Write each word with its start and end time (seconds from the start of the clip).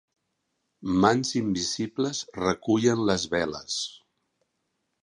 Mans 1.03 1.33
invisibles 1.41 2.23
recullen 2.45 3.05
les 3.13 3.29
veles. 3.37 3.79